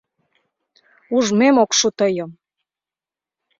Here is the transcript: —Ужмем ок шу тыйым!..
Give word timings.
—Ужмем 1.15 1.55
ок 1.63 1.71
шу 1.77 1.87
тыйым!.. 1.99 2.31